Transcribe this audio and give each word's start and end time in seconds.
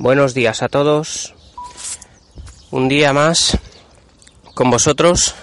Buenos 0.00 0.32
días 0.32 0.62
a 0.62 0.68
todos. 0.68 1.34
Un 2.70 2.88
día 2.88 3.12
más 3.12 3.58
con 4.54 4.70
vosotros 4.70 5.34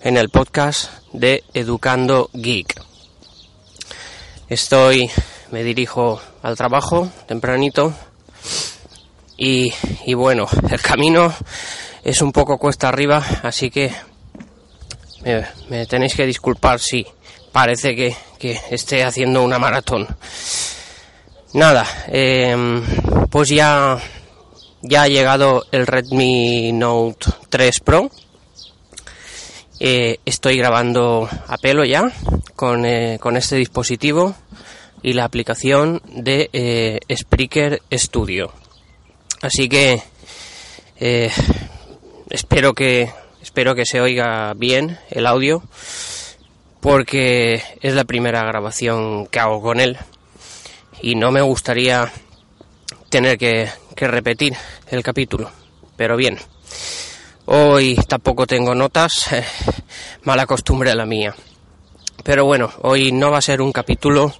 en 0.00 0.16
el 0.16 0.30
podcast 0.30 0.90
de 1.12 1.44
Educando 1.54 2.28
Geek. 2.32 2.82
Estoy, 4.48 5.08
me 5.52 5.62
dirijo 5.62 6.20
al 6.42 6.56
trabajo 6.56 7.08
tempranito 7.28 7.94
y, 9.36 9.72
y 10.06 10.14
bueno, 10.14 10.48
el 10.72 10.82
camino 10.82 11.32
es 12.02 12.20
un 12.20 12.32
poco 12.32 12.58
cuesta 12.58 12.88
arriba, 12.88 13.24
así 13.44 13.70
que 13.70 13.94
me, 15.68 15.86
tenéis 15.86 16.16
que 16.16 16.26
disculpar 16.26 16.80
si 16.80 17.06
parece 17.52 17.94
que, 17.94 18.16
que 18.40 18.58
esté 18.70 19.04
haciendo 19.04 19.44
una 19.44 19.60
maratón. 19.60 20.08
Nada, 21.54 21.86
eh, 22.08 22.82
pues 23.30 23.48
ya, 23.48 23.96
ya 24.82 25.02
ha 25.02 25.08
llegado 25.08 25.64
el 25.70 25.86
Redmi 25.86 26.72
Note 26.72 27.26
3 27.48 27.78
Pro. 27.78 28.10
Eh, 29.78 30.18
estoy 30.24 30.56
grabando 30.56 31.28
a 31.46 31.56
pelo 31.58 31.84
ya 31.84 32.10
con, 32.56 32.84
eh, 32.84 33.18
con, 33.20 33.36
este 33.36 33.54
dispositivo 33.54 34.34
y 35.00 35.12
la 35.12 35.26
aplicación 35.26 36.02
de 36.08 36.50
eh, 36.52 36.98
Spreaker 37.14 37.82
Studio. 37.92 38.52
Así 39.40 39.68
que 39.68 40.02
espero 42.30 42.74
que 42.74 43.12
espero 43.40 43.76
que 43.76 43.86
se 43.86 44.00
oiga 44.00 44.54
bien 44.54 44.98
el 45.08 45.24
audio 45.24 45.62
porque 46.80 47.62
es 47.80 47.94
la 47.94 48.02
primera 48.02 48.42
grabación 48.42 49.28
que 49.28 49.38
hago 49.38 49.62
con 49.62 49.78
él 49.78 49.96
y 51.04 51.16
no 51.16 51.30
me 51.30 51.42
gustaría 51.42 52.10
tener 53.10 53.36
que, 53.36 53.68
repetir 53.94 54.56
el 54.88 55.02
capítulo. 55.02 55.50
Pero 55.98 56.16
bien, 56.16 56.38
hoy 57.44 57.94
tampoco 58.08 58.46
tengo 58.46 58.74
notas, 58.74 59.30
eh, 59.32 59.44
mala 60.22 60.46
costumbre 60.46 60.94
la 60.94 61.04
mía. 61.04 61.34
Pero 62.22 62.46
bueno, 62.46 62.72
hoy 62.80 63.12
no 63.12 63.30
va 63.30 63.36
a 63.36 63.42
ser 63.42 63.60
un 63.60 63.70
capítulo 63.70 64.32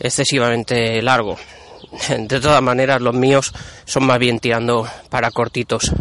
excesivamente 0.00 1.00
largo. 1.00 1.36
De 2.08 2.40
todas 2.40 2.60
maneras, 2.60 3.00
los 3.00 3.14
míos 3.14 3.52
son 3.84 4.04
más 4.04 4.18
bien 4.18 4.40
tirando 4.40 4.88
para 5.10 5.30
cortitos. 5.30 5.92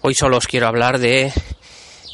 Hoy 0.00 0.14
solo 0.14 0.38
os 0.38 0.46
quiero 0.46 0.66
hablar 0.66 0.98
de 0.98 1.30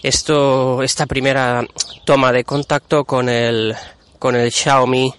esto, 0.03 0.83
esta 0.83 1.07
primera 1.07 1.65
toma 2.05 2.33
de 2.33 2.43
contacto 2.43 3.05
con 3.05 3.29
el, 3.29 3.77
con 4.19 4.35
el 4.35 4.51
Xiaomi 4.51 5.15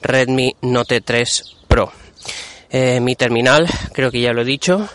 Redmi 0.00 0.54
Note 0.62 1.00
3 1.00 1.56
Eh, 2.70 3.00
mi 3.00 3.14
terminal, 3.16 3.68
creo 3.92 4.10
que 4.10 4.20
ya 4.20 4.32
lo 4.32 4.42
he 4.42 4.44
dicho, 4.44 4.88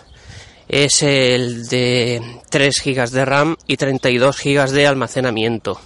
es 0.67 1.03
el 1.03 1.67
de 1.67 2.39
3 2.49 2.81
GB 2.83 3.09
de 3.09 3.25
RAM 3.25 3.57
y 3.67 3.77
32 3.77 4.37
GB 4.43 4.71
de 4.71 4.87
almacenamiento. 4.87 5.79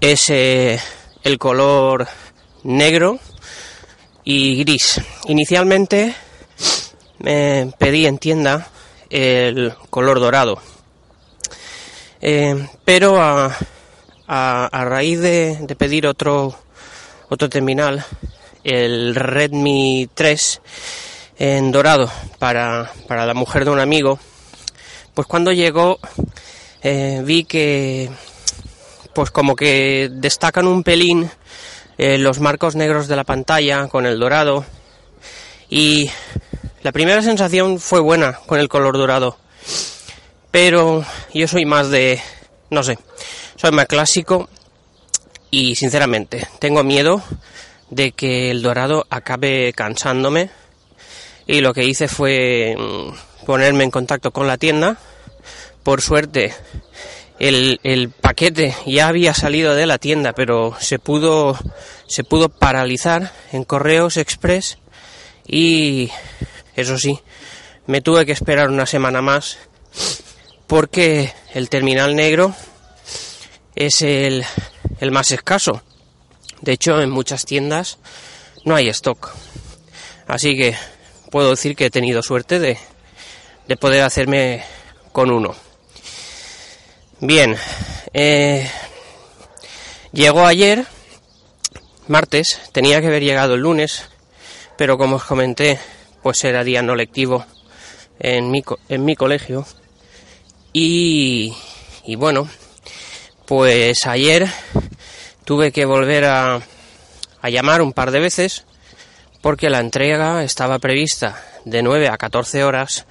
Es 0.00 0.30
eh, 0.30 0.78
el 1.22 1.38
color 1.38 2.06
negro 2.64 3.18
y 4.24 4.62
gris. 4.64 5.00
Inicialmente 5.26 6.14
me 7.18 7.72
pedí 7.78 8.06
en 8.06 8.18
tienda 8.18 8.68
el 9.10 9.74
color 9.90 10.20
dorado. 10.20 10.60
Eh, 12.20 12.68
pero 12.84 13.20
a 13.20 13.54
raíz 14.84 15.20
de, 15.20 15.58
de 15.60 15.76
pedir 15.76 16.06
otro 16.06 16.56
otro 17.32 17.48
terminal 17.48 18.04
el 18.64 19.14
Redmi 19.14 20.08
3 20.14 20.60
en 21.38 21.72
dorado 21.72 22.10
para, 22.38 22.92
para 23.08 23.26
la 23.26 23.34
mujer 23.34 23.64
de 23.64 23.70
un 23.70 23.80
amigo, 23.80 24.18
pues 25.14 25.26
cuando 25.26 25.52
llegó 25.52 25.98
eh, 26.82 27.22
vi 27.24 27.44
que 27.44 28.10
pues 29.14 29.30
como 29.30 29.54
que 29.56 30.08
destacan 30.10 30.66
un 30.66 30.82
pelín 30.82 31.30
eh, 31.98 32.18
los 32.18 32.40
marcos 32.40 32.74
negros 32.74 33.08
de 33.08 33.16
la 33.16 33.24
pantalla 33.24 33.86
con 33.88 34.06
el 34.06 34.18
dorado. 34.18 34.64
Y 35.68 36.10
la 36.82 36.92
primera 36.92 37.22
sensación 37.22 37.78
fue 37.78 38.00
buena 38.00 38.34
con 38.46 38.58
el 38.58 38.68
color 38.68 38.96
dorado. 38.96 39.36
Pero 40.50 41.04
yo 41.32 41.46
soy 41.48 41.64
más 41.64 41.90
de 41.90 42.20
no 42.70 42.82
sé 42.82 42.98
soy 43.56 43.70
más 43.70 43.86
clásico 43.86 44.48
y 45.50 45.76
sinceramente 45.76 46.48
tengo 46.58 46.82
miedo 46.82 47.22
de 47.92 48.12
que 48.12 48.50
el 48.50 48.62
dorado 48.62 49.06
acabe 49.10 49.74
cansándome 49.74 50.48
y 51.46 51.60
lo 51.60 51.74
que 51.74 51.84
hice 51.84 52.08
fue 52.08 52.74
mm, 52.76 53.44
ponerme 53.44 53.84
en 53.84 53.90
contacto 53.90 54.30
con 54.30 54.46
la 54.46 54.56
tienda. 54.56 54.96
Por 55.82 56.00
suerte 56.00 56.54
el, 57.38 57.80
el, 57.82 58.08
paquete 58.08 58.74
ya 58.86 59.08
había 59.08 59.34
salido 59.34 59.74
de 59.74 59.84
la 59.84 59.98
tienda, 59.98 60.32
pero 60.32 60.74
se 60.80 60.98
pudo 60.98 61.58
se 62.06 62.24
pudo 62.24 62.48
paralizar 62.48 63.30
en 63.52 63.64
correos 63.64 64.16
express 64.16 64.78
y 65.46 66.10
eso 66.74 66.96
sí, 66.96 67.20
me 67.86 68.00
tuve 68.00 68.24
que 68.24 68.32
esperar 68.32 68.70
una 68.70 68.86
semana 68.86 69.20
más 69.20 69.58
porque 70.66 71.30
el 71.52 71.68
terminal 71.68 72.16
negro 72.16 72.54
es 73.74 74.00
el, 74.00 74.46
el 75.00 75.10
más 75.10 75.30
escaso. 75.30 75.82
De 76.62 76.72
hecho, 76.72 77.02
en 77.02 77.10
muchas 77.10 77.44
tiendas 77.44 77.98
no 78.64 78.74
hay 78.74 78.88
stock. 78.88 79.30
Así 80.26 80.56
que 80.56 80.76
puedo 81.30 81.50
decir 81.50 81.74
que 81.76 81.86
he 81.86 81.90
tenido 81.90 82.22
suerte 82.22 82.58
de, 82.58 82.78
de 83.66 83.76
poder 83.76 84.02
hacerme 84.02 84.64
con 85.12 85.30
uno. 85.30 85.54
Bien, 87.20 87.56
eh, 88.14 88.70
llegó 90.12 90.46
ayer, 90.46 90.86
martes, 92.06 92.60
tenía 92.72 93.00
que 93.00 93.08
haber 93.08 93.22
llegado 93.22 93.54
el 93.54 93.60
lunes, 93.60 94.08
pero 94.76 94.98
como 94.98 95.16
os 95.16 95.24
comenté, 95.24 95.80
pues 96.22 96.42
era 96.44 96.64
día 96.64 96.82
no 96.82 96.94
lectivo 96.94 97.44
en 98.20 98.50
mi, 98.50 98.64
en 98.88 99.04
mi 99.04 99.16
colegio. 99.16 99.66
Y, 100.72 101.54
y 102.04 102.16
bueno, 102.16 102.48
pues 103.46 104.06
ayer 104.06 104.48
tuve 105.44 105.72
que 105.72 105.84
volver 105.84 106.24
a, 106.24 106.60
a, 107.40 107.50
llamar 107.50 107.82
un 107.82 107.92
par 107.92 108.10
de 108.10 108.20
veces 108.20 108.64
porque 109.40 109.70
la 109.70 109.80
entrega 109.80 110.44
estaba 110.44 110.78
prevista 110.78 111.42
de 111.64 111.82
9 111.82 112.08
a 112.08 112.16
14 112.16 112.64
horas 112.64 113.06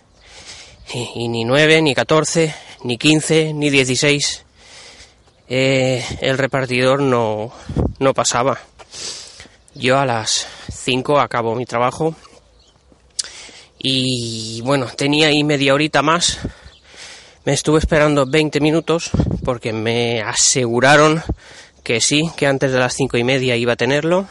y, 0.93 1.09
y 1.15 1.27
ni 1.27 1.45
9, 1.45 1.81
ni 1.81 1.95
14, 1.95 2.53
ni 2.83 2.97
15, 2.97 3.53
ni 3.53 3.69
16 3.69 4.45
eh, 5.53 6.01
el 6.21 6.37
repartidor 6.37 7.01
no, 7.01 7.51
no 7.99 8.13
pasaba. 8.13 8.57
Yo 9.75 9.99
a 9.99 10.05
las 10.05 10.47
5 10.71 11.19
acabo 11.19 11.55
mi 11.55 11.65
trabajo 11.65 12.15
y 13.77 14.61
bueno, 14.61 14.87
tenía 14.95 15.27
ahí 15.27 15.43
media 15.43 15.73
horita 15.73 16.01
más. 16.01 16.39
Me 17.43 17.51
estuve 17.51 17.79
esperando 17.79 18.25
20 18.25 18.61
minutos 18.61 19.11
porque 19.43 19.73
me 19.73 20.21
aseguraron 20.21 21.21
que 21.91 22.00
sí, 22.00 22.31
que 22.38 22.47
antes 22.47 22.72
de 22.72 22.79
las 22.79 22.94
cinco 22.94 23.18
y 23.18 23.25
media 23.25 23.57
iba 23.57 23.74
a 23.74 23.75
tenerlo 23.75 24.25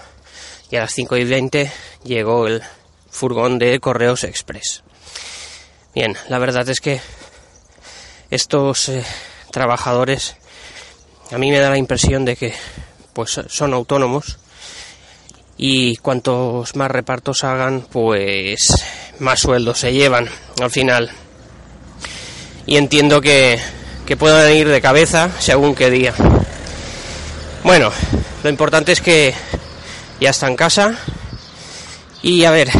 y 0.70 0.76
a 0.76 0.80
las 0.80 0.94
cinco 0.94 1.18
y 1.18 1.24
veinte 1.24 1.70
llegó 2.02 2.46
el 2.46 2.62
furgón 3.10 3.58
de 3.58 3.78
Correos 3.80 4.24
Express. 4.24 4.82
Bien, 5.94 6.16
la 6.30 6.38
verdad 6.38 6.66
es 6.70 6.80
que 6.80 7.02
estos 8.30 8.88
eh, 8.88 9.04
trabajadores 9.52 10.36
a 11.30 11.36
mí 11.36 11.50
me 11.50 11.58
da 11.58 11.68
la 11.68 11.76
impresión 11.76 12.24
de 12.24 12.34
que 12.34 12.54
pues 13.12 13.38
son 13.48 13.74
autónomos 13.74 14.38
y 15.58 15.96
cuantos 15.96 16.74
más 16.76 16.90
repartos 16.90 17.44
hagan 17.44 17.82
pues 17.92 18.68
más 19.18 19.38
sueldos 19.38 19.80
se 19.80 19.92
llevan 19.92 20.30
al 20.62 20.70
final 20.70 21.10
y 22.64 22.78
entiendo 22.78 23.20
que, 23.20 23.60
que 24.06 24.16
puedan 24.16 24.50
ir 24.50 24.66
de 24.66 24.80
cabeza 24.80 25.30
según 25.40 25.74
qué 25.74 25.90
día. 25.90 26.14
Bueno, 27.62 27.92
lo 28.42 28.48
importante 28.48 28.92
es 28.92 29.02
que 29.02 29.34
ya 30.18 30.30
está 30.30 30.48
en 30.48 30.56
casa. 30.56 30.98
Y 32.22 32.44
a 32.44 32.50
ver, 32.50 32.70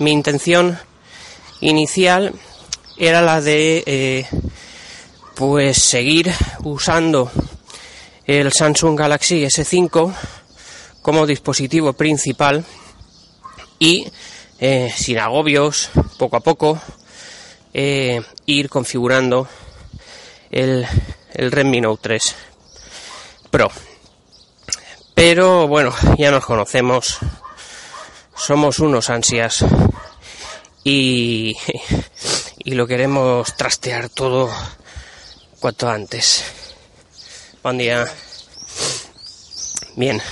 mi 0.00 0.10
intención 0.10 0.78
inicial 1.60 2.34
era 2.96 3.22
la 3.22 3.40
de 3.40 3.84
eh, 3.86 4.26
pues 5.36 5.78
seguir 5.78 6.32
usando 6.64 7.30
el 8.26 8.52
Samsung 8.52 8.98
Galaxy 8.98 9.44
S5 9.44 10.12
como 11.00 11.26
dispositivo 11.26 11.92
principal 11.92 12.64
y 13.78 14.10
eh, 14.58 14.92
sin 14.94 15.18
agobios, 15.18 15.90
poco 16.18 16.36
a 16.36 16.40
poco, 16.40 16.80
eh, 17.72 18.20
ir 18.46 18.68
configurando 18.68 19.48
el, 20.50 20.84
el 21.34 21.52
Redmi 21.52 21.80
Note 21.80 22.02
3 22.02 22.34
Pro. 23.50 23.70
Pero 25.18 25.66
bueno, 25.66 25.92
ya 26.16 26.30
nos 26.30 26.46
conocemos, 26.46 27.18
somos 28.36 28.78
unos 28.78 29.10
ansias 29.10 29.64
y, 30.84 31.56
y 32.58 32.74
lo 32.74 32.86
queremos 32.86 33.56
trastear 33.56 34.10
todo 34.10 34.48
cuanto 35.58 35.88
antes. 35.88 36.44
Buen 37.64 37.78
día. 37.78 38.06
Bien. 39.96 40.22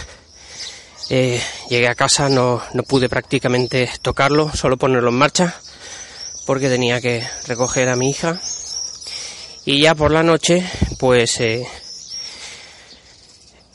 Eh, 1.10 1.42
llegué 1.68 1.88
a 1.88 1.96
casa, 1.96 2.28
no, 2.28 2.62
no 2.72 2.84
pude 2.84 3.08
prácticamente 3.08 3.90
tocarlo, 4.02 4.52
solo 4.54 4.76
ponerlo 4.76 5.08
en 5.08 5.16
marcha, 5.16 5.56
porque 6.46 6.68
tenía 6.68 7.00
que 7.00 7.26
recoger 7.48 7.88
a 7.88 7.96
mi 7.96 8.10
hija. 8.10 8.40
Y 9.64 9.80
ya 9.80 9.96
por 9.96 10.12
la 10.12 10.22
noche, 10.22 10.64
pues 11.00 11.40
eh, 11.40 11.66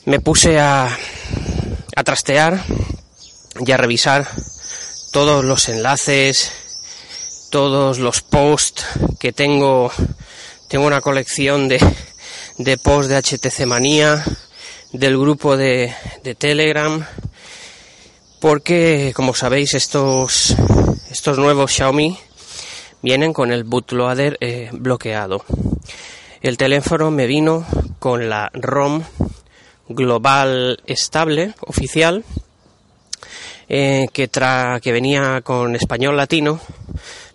me 0.04 0.20
puse 0.20 0.58
a, 0.58 0.96
a 1.94 2.04
trastear 2.04 2.64
y 3.64 3.70
a 3.70 3.76
revisar 3.76 4.26
todos 5.12 5.44
los 5.44 5.68
enlaces, 5.68 6.50
todos 7.50 7.98
los 7.98 8.22
posts 8.22 8.84
que 9.20 9.32
tengo. 9.32 9.92
Tengo 10.68 10.86
una 10.86 11.00
colección 11.02 11.68
de, 11.68 11.78
de 12.58 12.78
posts 12.78 13.08
de 13.08 13.16
HTC 13.22 13.66
Manía, 13.66 14.24
del 14.92 15.18
grupo 15.18 15.56
de, 15.56 15.94
de 16.24 16.34
Telegram, 16.34 17.06
porque 18.40 19.12
como 19.14 19.34
sabéis 19.34 19.74
estos, 19.74 20.56
estos 21.10 21.38
nuevos 21.38 21.72
Xiaomi 21.72 22.18
vienen 23.02 23.32
con 23.32 23.52
el 23.52 23.64
bootloader 23.64 24.38
eh, 24.40 24.70
bloqueado. 24.72 25.44
El 26.40 26.56
teléfono 26.56 27.10
me 27.10 27.26
vino 27.26 27.66
con 27.98 28.28
la 28.28 28.50
ROM 28.54 29.04
global 29.94 30.82
estable 30.86 31.54
oficial 31.60 32.24
eh, 33.68 34.06
que, 34.12 34.28
tra 34.28 34.80
que 34.82 34.92
venía 34.92 35.40
con 35.42 35.76
español 35.76 36.16
latino, 36.16 36.60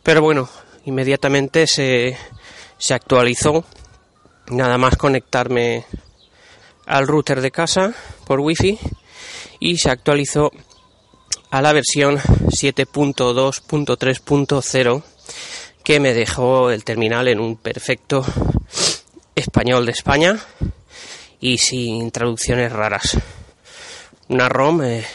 pero 0.04 0.22
bueno, 0.22 0.50
inmediatamente 0.86 1.68
se, 1.68 2.18
se 2.78 2.94
actualizó. 2.94 3.66
Nada 4.50 4.78
más 4.78 4.96
conectarme 4.96 5.84
al 6.86 7.08
router 7.08 7.42
de 7.42 7.52
casa 7.52 7.94
por 8.26 8.40
wifi 8.40 8.80
y 9.60 9.78
se 9.78 9.90
actualizó 9.90 10.54
a 11.50 11.62
la 11.62 11.74
versión 11.74 12.18
7.2.3.0 12.18 15.04
que 15.84 16.00
me 16.00 16.14
dejó 16.14 16.72
el 16.72 16.84
terminal 16.84 17.28
en 17.28 17.40
un 17.40 17.58
perfecto 17.58 18.26
español 19.36 19.86
de 19.86 19.92
España 19.92 20.40
y 21.40 21.58
sin 21.58 22.12
traducciones 22.12 22.72
raras. 22.72 23.18
Una 24.30 24.50
ROM 24.50 24.84
eh, 24.84 25.06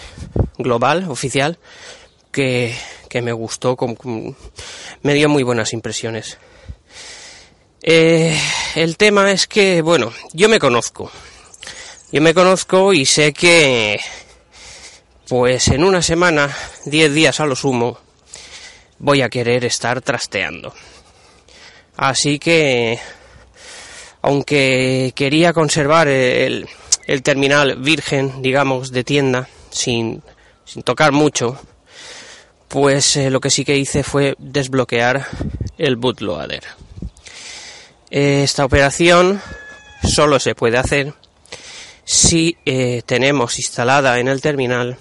global, 0.59 1.11
oficial, 1.11 1.59
que, 2.31 2.75
me 3.23 3.33
gustó, 3.33 3.77
me 5.03 5.15
dio 5.15 5.29
muy 5.29 5.43
buenas 5.43 5.73
impresiones. 5.73 6.39
Eh, 7.83 8.39
el 8.75 8.97
tema 8.97 9.33
es 9.33 9.47
que, 9.47 9.83
bueno, 9.83 10.13
yo 10.33 10.49
me 10.49 10.59
conozco. 10.59 11.11
Yo 12.13 12.21
me 12.21 12.35
conozco 12.35 12.93
y 12.93 13.07
sé 13.07 13.33
que, 13.33 13.99
pues 15.29 15.69
en 15.69 15.83
una 15.83 16.03
semana, 16.03 16.55
10 16.85 17.15
días 17.15 17.41
a 17.41 17.47
lo 17.47 17.57
sumo, 17.57 17.99
voy 18.99 19.23
a 19.23 19.29
querer 19.29 19.65
estar 19.65 20.01
trasteando. 20.01 20.75
Así 21.97 22.39
que, 22.39 22.99
aunque 24.23 25.13
quería 25.15 25.53
conservar 25.53 26.09
el, 26.09 26.69
el 27.07 27.23
terminal 27.23 27.77
virgen, 27.77 28.41
digamos, 28.41 28.93
de 28.93 29.05
tienda, 29.05 29.49
sin, 29.71 30.23
sin 30.65 30.83
tocar 30.83 31.13
mucho, 31.13 31.59
pues 32.69 33.17
eh, 33.17 33.31
lo 33.31 33.41
que 33.41 33.51
sí 33.51 33.65
que 33.65 33.77
hice 33.77 34.03
fue 34.03 34.35
desbloquear 34.39 35.27
el 35.77 35.97
bootloader. 35.97 36.63
Esta 38.11 38.65
operación 38.65 39.43
solo 40.03 40.39
se 40.39 40.55
puede 40.55 40.79
hacer 40.79 41.13
si 42.05 42.57
eh, 42.65 43.03
tenemos 43.05 43.59
instalada 43.59 44.19
en 44.19 44.29
el 44.29 44.41
terminal 44.41 44.97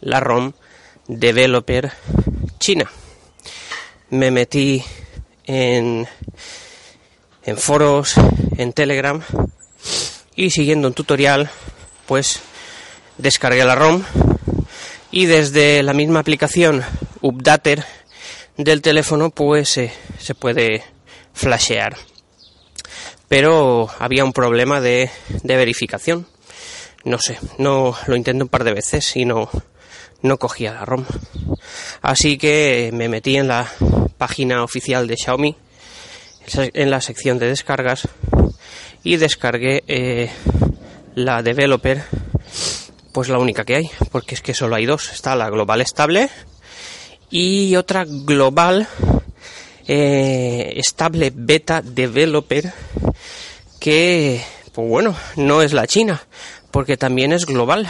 la 0.00 0.20
ROM 0.20 0.52
Developer 1.06 1.92
China. 2.58 2.90
Me 4.10 4.30
metí 4.30 4.82
en, 5.44 6.06
en 7.46 7.58
foros, 7.58 8.14
en 8.56 8.72
Telegram 8.72 9.22
y 10.36 10.50
siguiendo 10.50 10.88
un 10.88 10.94
tutorial, 10.94 11.50
pues 12.06 12.40
descargué 13.18 13.64
la 13.64 13.74
ROM 13.74 14.02
y 15.10 15.26
desde 15.26 15.82
la 15.82 15.92
misma 15.92 16.20
aplicación 16.20 16.82
Updater 17.20 17.84
del 18.56 18.82
teléfono 18.82 19.30
pues 19.30 19.68
se 19.68 20.34
puede 20.34 20.84
flashear. 21.32 21.96
Pero 23.28 23.88
había 23.98 24.24
un 24.24 24.32
problema 24.32 24.80
de, 24.80 25.10
de, 25.42 25.56
verificación. 25.56 26.26
No 27.04 27.18
sé, 27.18 27.38
no 27.58 27.96
lo 28.06 28.16
intenté 28.16 28.42
un 28.42 28.48
par 28.48 28.64
de 28.64 28.74
veces 28.74 29.16
y 29.16 29.24
no, 29.24 29.50
no 30.22 30.38
cogía 30.38 30.72
la 30.72 30.84
ROM. 30.84 31.04
Así 32.02 32.38
que 32.38 32.90
me 32.92 33.08
metí 33.08 33.36
en 33.36 33.48
la 33.48 33.70
página 34.18 34.62
oficial 34.62 35.06
de 35.06 35.16
Xiaomi, 35.16 35.56
en 36.56 36.90
la 36.90 37.00
sección 37.00 37.38
de 37.38 37.48
descargas, 37.48 38.08
y 39.02 39.16
descargué 39.16 39.84
eh, 39.86 40.30
la 41.14 41.42
developer 41.42 42.04
pues 43.14 43.28
la 43.28 43.38
única 43.38 43.64
que 43.64 43.76
hay, 43.76 43.90
porque 44.10 44.34
es 44.34 44.42
que 44.42 44.54
solo 44.54 44.74
hay 44.74 44.86
dos. 44.86 45.12
Está 45.12 45.36
la 45.36 45.48
global 45.48 45.80
estable 45.80 46.28
y 47.30 47.76
otra 47.76 48.04
global 48.04 48.88
eh, 49.86 50.72
estable 50.76 51.30
beta 51.32 51.80
developer 51.80 52.72
que, 53.78 54.42
pues 54.72 54.88
bueno, 54.88 55.14
no 55.36 55.62
es 55.62 55.72
la 55.72 55.86
china, 55.86 56.26
porque 56.72 56.96
también 56.96 57.32
es 57.32 57.46
global. 57.46 57.86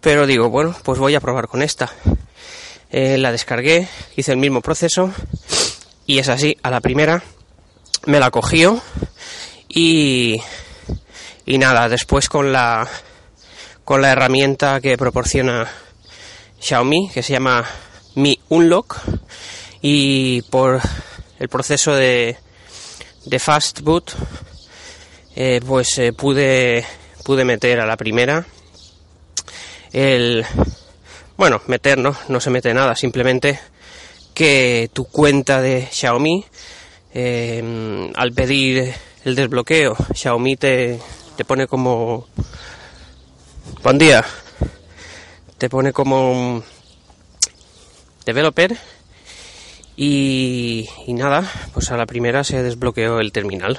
Pero 0.00 0.26
digo, 0.26 0.50
bueno, 0.50 0.74
pues 0.82 0.98
voy 0.98 1.14
a 1.14 1.20
probar 1.20 1.46
con 1.46 1.62
esta. 1.62 1.92
Eh, 2.90 3.18
la 3.18 3.30
descargué, 3.30 3.88
hice 4.16 4.32
el 4.32 4.38
mismo 4.38 4.62
proceso 4.62 5.12
y 6.06 6.18
es 6.18 6.28
así, 6.28 6.56
a 6.62 6.70
la 6.70 6.80
primera 6.80 7.22
me 8.06 8.20
la 8.20 8.30
cogió 8.30 8.80
y, 9.68 10.40
y 11.46 11.58
nada, 11.58 11.88
después 11.88 12.28
con 12.28 12.52
la 12.52 12.88
con 13.84 14.00
la 14.00 14.12
herramienta 14.12 14.80
que 14.80 14.96
proporciona 14.96 15.70
Xiaomi, 16.58 17.10
que 17.12 17.22
se 17.22 17.34
llama 17.34 17.68
Mi 18.14 18.40
Unlock, 18.48 18.98
y 19.82 20.40
por 20.42 20.80
el 21.38 21.48
proceso 21.50 21.94
de, 21.94 22.38
de 23.26 23.38
fast 23.38 23.80
boot, 23.80 24.12
eh, 25.36 25.60
pues 25.66 25.98
eh, 25.98 26.14
pude, 26.14 26.86
pude 27.24 27.44
meter 27.44 27.80
a 27.80 27.86
la 27.86 27.98
primera. 27.98 28.46
El... 29.92 30.46
Bueno, 31.36 31.60
meter 31.66 31.98
no, 31.98 32.16
no 32.28 32.40
se 32.40 32.50
mete 32.50 32.72
nada, 32.72 32.96
simplemente 32.96 33.60
que 34.32 34.88
tu 34.92 35.04
cuenta 35.04 35.60
de 35.60 35.88
Xiaomi, 35.92 36.46
eh, 37.14 38.12
al 38.14 38.32
pedir 38.32 38.92
el 39.24 39.34
desbloqueo, 39.34 39.96
Xiaomi 40.12 40.56
te, 40.56 41.00
te 41.36 41.44
pone 41.44 41.66
como 41.66 42.26
Buen 43.82 43.98
día. 43.98 44.24
Te 45.58 45.68
pone 45.68 45.92
como 45.92 46.62
developer 48.24 48.76
y, 49.94 50.88
y, 51.06 51.12
nada, 51.12 51.50
pues 51.72 51.90
a 51.90 51.96
la 51.96 52.06
primera 52.06 52.44
se 52.44 52.62
desbloqueó 52.62 53.20
el 53.20 53.30
terminal. 53.30 53.78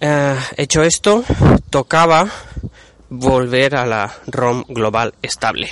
Eh, 0.00 0.36
hecho 0.58 0.82
esto, 0.82 1.24
tocaba 1.70 2.28
volver 3.08 3.74
a 3.76 3.86
la 3.86 4.14
ROM 4.26 4.64
global 4.68 5.14
estable, 5.22 5.70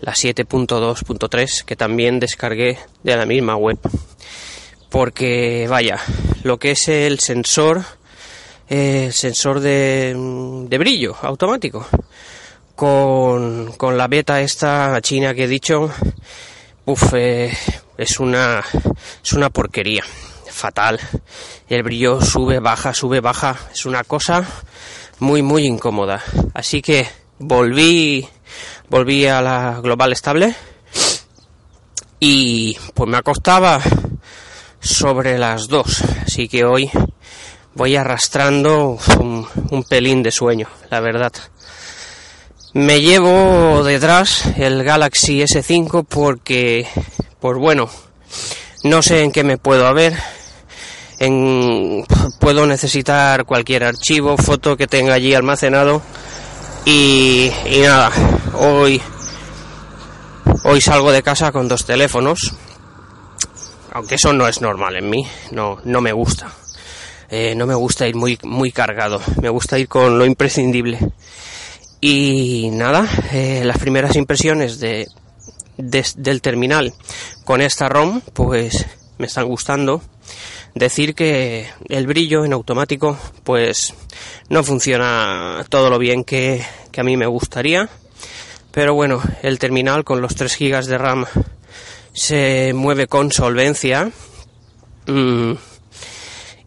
la 0.00 0.12
7.2.3 0.12 1.64
que 1.64 1.74
también 1.76 2.20
descargué 2.20 2.78
de 3.02 3.16
la 3.16 3.26
misma 3.26 3.56
web. 3.56 3.78
Porque 4.92 5.66
vaya, 5.68 5.98
lo 6.44 6.58
que 6.58 6.72
es 6.72 6.86
el 6.88 7.18
sensor 7.18 7.84
eh, 8.74 9.10
sensor 9.12 9.60
de, 9.60 10.14
brillo 10.78 11.14
automático. 11.20 11.86
Con, 12.74 13.74
con, 13.76 13.98
la 13.98 14.08
beta 14.08 14.40
esta 14.40 14.98
china 15.02 15.34
que 15.34 15.44
he 15.44 15.48
dicho, 15.48 15.90
eh, 17.12 17.52
es, 17.98 18.18
una, 18.18 18.64
es 19.22 19.32
una 19.34 19.50
porquería, 19.50 20.02
fatal. 20.50 20.98
El 21.68 21.82
brillo 21.82 22.22
sube, 22.22 22.60
baja, 22.60 22.94
sube, 22.94 23.20
baja. 23.20 23.58
Es 23.70 23.84
una 23.84 24.04
cosa 24.04 24.42
muy, 25.18 25.42
muy 25.42 25.66
incómoda. 25.66 26.22
Así 26.54 26.80
que 26.80 27.06
volví, 27.38 28.26
volví 28.88 29.26
a 29.26 29.42
la 29.42 29.80
global 29.82 30.12
estable 30.12 30.54
y 32.18 32.74
pues 32.94 33.10
me 33.10 33.18
acostaba 33.18 33.82
sobre 34.82 35.38
las 35.38 35.68
dos. 35.68 36.02
Así 36.26 36.48
que 36.48 36.64
hoy 36.64 36.90
voy 37.74 37.96
arrastrando 37.96 38.98
un, 39.18 39.84
pelín 39.84 40.22
de 40.22 40.30
sueño, 40.30 40.68
la 40.90 41.00
verdad. 41.00 41.32
Me 42.74 43.00
llevo 43.00 43.82
detrás 43.84 44.46
el 44.56 44.82
Galaxy 44.82 45.40
S5 45.40 46.06
porque, 46.08 46.86
pues 47.40 47.58
bueno, 47.58 47.88
no 48.82 49.02
sé 49.02 49.22
en 49.22 49.32
qué 49.32 49.44
me 49.44 49.58
puedo 49.58 49.86
haber. 49.86 50.14
En, 51.18 52.04
puedo 52.40 52.66
necesitar 52.66 53.44
cualquier 53.44 53.84
archivo, 53.84 54.36
foto 54.36 54.76
que 54.76 54.88
tenga 54.88 55.14
allí 55.14 55.34
almacenado 55.34 56.02
y, 56.84 57.52
y 57.66 57.80
nada, 57.80 58.10
hoy 58.54 59.00
hoy 60.64 60.80
salgo 60.80 61.12
de 61.12 61.22
casa 61.22 61.52
con 61.52 61.68
dos 61.68 61.84
teléfonos, 61.84 62.54
aunque 63.92 64.16
eso 64.16 64.32
no 64.32 64.48
es 64.48 64.60
normal 64.60 64.96
en 64.96 65.10
mí, 65.10 65.26
no, 65.50 65.78
no 65.84 66.00
me 66.00 66.12
gusta. 66.12 66.52
Eh, 67.28 67.54
no 67.54 67.66
me 67.66 67.74
gusta 67.74 68.06
ir 68.06 68.14
muy, 68.14 68.38
muy 68.42 68.72
cargado, 68.72 69.20
me 69.40 69.48
gusta 69.48 69.78
ir 69.78 69.88
con 69.88 70.18
lo 70.18 70.26
imprescindible. 70.26 70.98
Y 72.00 72.68
nada, 72.72 73.08
eh, 73.32 73.62
las 73.64 73.78
primeras 73.78 74.16
impresiones 74.16 74.80
de, 74.80 75.08
del 75.76 76.42
terminal 76.42 76.92
con 77.44 77.60
esta 77.60 77.88
ROM, 77.88 78.20
pues 78.32 78.86
me 79.18 79.26
están 79.26 79.46
gustando. 79.46 80.02
Decir 80.74 81.14
que 81.14 81.68
el 81.88 82.06
brillo 82.06 82.44
en 82.44 82.54
automático, 82.54 83.18
pues 83.44 83.94
no 84.48 84.64
funciona 84.64 85.64
todo 85.68 85.90
lo 85.90 85.98
bien 85.98 86.24
que, 86.24 86.64
que 86.90 87.00
a 87.00 87.04
mí 87.04 87.16
me 87.16 87.26
gustaría. 87.26 87.88
Pero 88.72 88.94
bueno, 88.94 89.22
el 89.42 89.58
terminal 89.58 90.02
con 90.02 90.22
los 90.22 90.34
3 90.34 90.56
GB 90.58 90.84
de 90.86 90.98
RAM 90.98 91.26
se 92.12 92.72
mueve 92.74 93.06
con 93.06 93.32
solvencia. 93.32 94.10
Mm, 95.06 95.52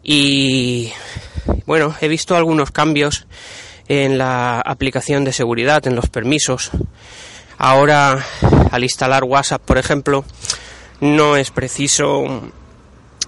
y 0.02 0.92
bueno, 1.66 1.94
he 2.00 2.08
visto 2.08 2.36
algunos 2.36 2.70
cambios 2.70 3.26
en 3.88 4.18
la 4.18 4.60
aplicación 4.60 5.24
de 5.24 5.32
seguridad, 5.32 5.86
en 5.86 5.96
los 5.96 6.08
permisos. 6.08 6.70
Ahora, 7.58 8.24
al 8.70 8.82
instalar 8.82 9.24
WhatsApp, 9.24 9.62
por 9.62 9.78
ejemplo, 9.78 10.24
no 11.00 11.36
es 11.36 11.50
preciso 11.50 12.24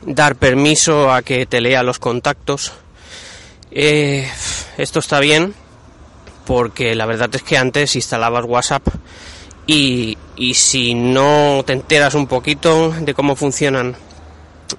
dar 0.05 0.37
permiso 0.37 1.13
a 1.13 1.23
que 1.23 1.47
te 1.47 1.61
lea 1.61 1.83
los 1.83 1.99
contactos. 1.99 2.73
Eh, 3.71 4.29
esto 4.77 4.99
está 4.99 5.21
bien 5.21 5.55
porque 6.47 6.95
la 6.95 7.05
verdad 7.05 7.29
es 7.35 7.43
que 7.43 7.59
antes 7.59 7.95
instalabas 7.95 8.45
WhatsApp 8.47 8.87
y, 9.71 10.17
si 10.55 10.95
no 10.95 11.63
te 11.67 11.75
enteras 11.75 12.15
un 12.15 12.27
poquito 12.27 12.91
de 12.91 13.13
cómo 13.13 13.37
funcionan 13.37 13.97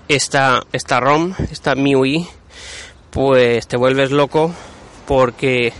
esta, 0.08 0.64
esta 0.74 1.00
ROM, 1.00 1.36
esta 1.52 1.76
MIUI, 1.76 2.28
pues 3.12 3.68
te 3.68 3.78
vuelves 3.78 4.10
loco 4.10 4.52
porque 5.06 5.74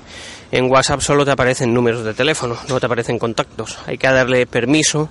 en 0.52 0.72
WhatsApp 0.72 1.02
solo 1.02 1.26
te 1.26 1.32
aparecen 1.32 1.74
números 1.74 2.04
de 2.04 2.14
teléfono, 2.14 2.56
no 2.68 2.80
te 2.80 2.86
aparecen 2.86 3.18
contactos. 3.18 3.80
Hay 3.88 3.98
que 3.98 4.08
darle 4.08 4.46
permiso 4.46 5.10